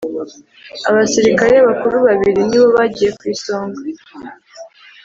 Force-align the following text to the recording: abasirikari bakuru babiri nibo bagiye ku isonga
abasirikari 0.89 1.57
bakuru 1.67 1.95
babiri 2.07 2.41
nibo 2.49 2.67
bagiye 2.77 3.09
ku 3.17 3.23
isonga 3.33 3.79